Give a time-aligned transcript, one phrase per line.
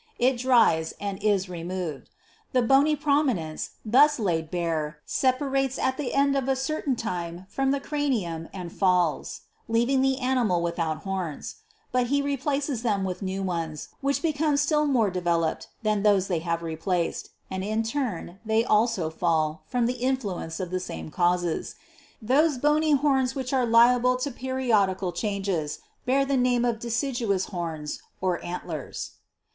[0.17, 2.09] It dries, and is removed:
[2.53, 7.69] the bony prominence, thus laid bare, separates at the end of a certain time from
[7.69, 11.57] the cranium, and falls, leaving the animal without horns:
[11.91, 16.39] but he replaces them with new ones, which become still more developed than those they
[16.39, 21.11] have replaced, and in their turn they also fall, from the influence of the same
[21.11, 21.75] causes.
[22.19, 25.77] Those bony horns which are liable to periodical changes,
[26.07, 29.11] bear the name of deciduous horns, (antlers.)